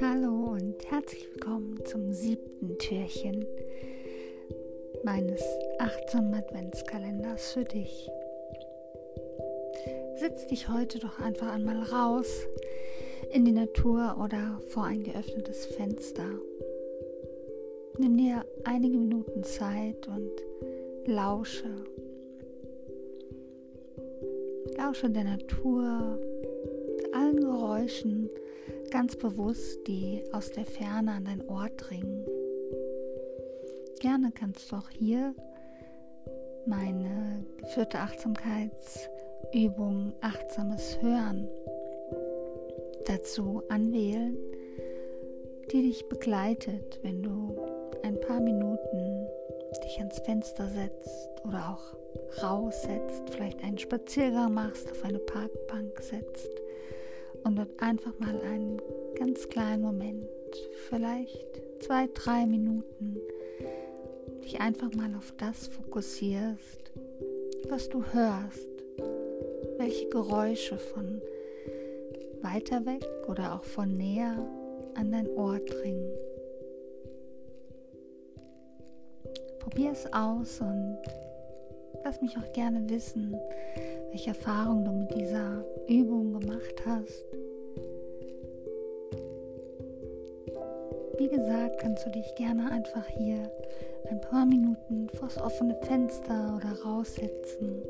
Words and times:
Hallo 0.00 0.52
und 0.52 0.74
herzlich 0.90 1.26
willkommen 1.32 1.78
zum 1.86 2.12
siebten 2.12 2.76
Türchen 2.78 3.46
meines 5.04 5.42
achtsamen 5.78 6.34
Adventskalenders 6.34 7.52
für 7.52 7.64
dich. 7.64 8.10
Setz 10.16 10.46
dich 10.48 10.68
heute 10.68 10.98
doch 10.98 11.18
einfach 11.18 11.54
einmal 11.54 11.82
raus 11.82 12.46
in 13.32 13.46
die 13.46 13.52
Natur 13.52 14.18
oder 14.22 14.60
vor 14.68 14.84
ein 14.84 15.02
geöffnetes 15.02 15.64
Fenster. 15.64 16.28
Nimm 17.98 18.18
dir 18.18 18.44
einige 18.64 18.98
Minuten 18.98 19.42
Zeit 19.44 20.06
und 20.08 20.30
lausche. 21.06 21.70
Lausche 24.78 25.10
der 25.10 25.24
Natur, 25.24 26.18
allen 27.12 27.40
Geräuschen 27.40 28.30
ganz 28.90 29.16
bewusst, 29.16 29.86
die 29.86 30.22
aus 30.32 30.50
der 30.50 30.64
Ferne 30.64 31.12
an 31.12 31.24
dein 31.24 31.48
Ohr 31.48 31.68
dringen. 31.76 32.24
Gerne 34.00 34.32
kannst 34.34 34.70
du 34.70 34.76
auch 34.76 34.90
hier 34.90 35.34
meine 36.66 37.46
geführte 37.56 38.00
Achtsamkeitsübung 38.00 40.12
Achtsames 40.20 41.00
Hören 41.00 41.48
dazu 43.06 43.62
anwählen, 43.68 44.36
die 45.72 45.82
dich 45.82 46.06
begleitet, 46.08 47.00
wenn 47.02 47.22
du 47.22 47.56
ein 48.02 48.20
paar 48.20 48.40
Minuten 48.40 48.65
dich 49.96 50.00
ans 50.00 50.18
Fenster 50.18 50.68
setzt 50.68 51.30
oder 51.44 51.70
auch 51.70 52.42
raussetzt, 52.42 53.30
vielleicht 53.30 53.62
einen 53.62 53.78
Spaziergang 53.78 54.52
machst, 54.52 54.90
auf 54.90 55.04
eine 55.04 55.18
Parkbank 55.18 56.00
setzt 56.00 56.50
und 57.44 57.56
dort 57.56 57.70
einfach 57.80 58.18
mal 58.18 58.38
einen 58.42 58.80
ganz 59.18 59.48
kleinen 59.48 59.82
Moment, 59.82 60.28
vielleicht 60.88 61.62
zwei, 61.80 62.08
drei 62.12 62.46
Minuten, 62.46 63.18
dich 64.44 64.60
einfach 64.60 64.92
mal 64.92 65.14
auf 65.16 65.32
das 65.38 65.68
fokussierst, 65.68 66.92
was 67.68 67.88
du 67.88 68.04
hörst, 68.12 68.68
welche 69.78 70.08
Geräusche 70.08 70.78
von 70.78 71.22
weiter 72.42 72.84
weg 72.84 73.06
oder 73.28 73.54
auch 73.54 73.64
von 73.64 73.96
näher 73.96 74.36
an 74.94 75.12
dein 75.12 75.28
Ohr 75.28 75.58
dringen. 75.58 76.10
Probier 79.68 79.90
es 79.90 80.06
aus 80.12 80.60
und 80.60 80.96
lass 82.04 82.22
mich 82.22 82.38
auch 82.38 82.52
gerne 82.52 82.88
wissen, 82.88 83.36
welche 84.10 84.28
Erfahrungen 84.28 84.84
du 84.84 84.92
mit 84.92 85.12
dieser 85.12 85.64
Übung 85.88 86.38
gemacht 86.38 86.86
hast. 86.86 87.26
Wie 91.18 91.26
gesagt, 91.26 91.80
kannst 91.80 92.06
du 92.06 92.10
dich 92.10 92.32
gerne 92.36 92.70
einfach 92.70 93.08
hier 93.08 93.50
ein 94.08 94.20
paar 94.20 94.46
Minuten 94.46 95.08
vors 95.08 95.36
offene 95.36 95.74
Fenster 95.82 96.54
oder 96.56 96.80
raussetzen 96.84 97.82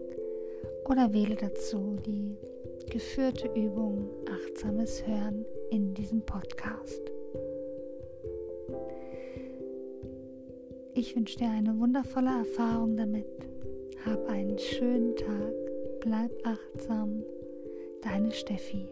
oder 0.86 1.12
wähle 1.12 1.36
dazu 1.36 1.98
die 2.06 2.38
geführte 2.90 3.48
Übung 3.48 4.08
achtsames 4.30 5.06
Hören 5.06 5.44
in 5.70 5.92
diesem 5.92 6.22
Podcast. 6.22 7.15
Ich 10.98 11.14
wünsche 11.14 11.36
dir 11.36 11.50
eine 11.50 11.78
wundervolle 11.78 12.30
Erfahrung 12.38 12.96
damit. 12.96 13.26
Hab 14.06 14.26
einen 14.30 14.58
schönen 14.58 15.14
Tag, 15.14 15.52
bleib 16.00 16.30
achtsam, 16.42 17.22
deine 18.00 18.30
Steffi. 18.30 18.88